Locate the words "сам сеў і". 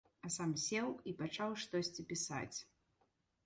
0.35-1.13